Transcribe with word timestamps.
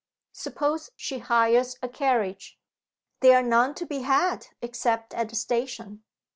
Suppose 0.33 0.89
she 0.95 1.19
hires 1.19 1.77
a 1.83 1.87
carriage?" 1.87 2.57
"There 3.19 3.37
are 3.37 3.43
none 3.43 3.75
to 3.75 3.85
be 3.85 3.99
had, 3.99 4.47
except 4.59 5.13
at 5.13 5.29
the 5.29 5.35
station." 5.35 6.01